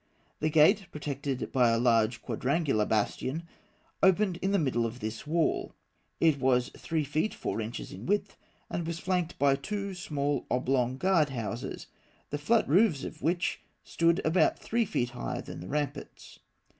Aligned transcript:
The 0.39 0.49
gate, 0.49 0.87
protected 0.91 1.51
by 1.51 1.69
a 1.69 1.77
large 1.77 2.23
quadrangular 2.23 2.87
bastion, 2.87 3.43
opened 4.01 4.37
in 4.37 4.51
the 4.51 4.57
middle 4.57 4.83
of 4.83 4.99
this 4.99 5.27
wall. 5.27 5.75
It 6.19 6.39
was 6.39 6.69
three 6.75 7.03
feet 7.03 7.35
four 7.35 7.61
inches 7.61 7.91
in 7.91 8.07
width, 8.07 8.35
and 8.67 8.87
was 8.87 8.97
flanked 8.97 9.37
by 9.37 9.55
two 9.55 9.93
small 9.93 10.47
oblong 10.49 10.97
guard 10.97 11.29
houses, 11.29 11.85
the 12.31 12.39
flat 12.39 12.67
roofs 12.67 13.03
of 13.03 13.21
which 13.21 13.61
stood 13.83 14.19
about 14.25 14.57
three 14.57 14.85
feet 14.85 15.11
higher 15.11 15.39
than 15.39 15.59
the 15.59 15.67
ramparts. 15.69 16.39